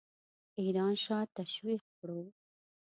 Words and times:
ایران 0.59 0.93
شاه 1.03 1.25
تشویق 1.37 1.81
کړو. 1.97 2.19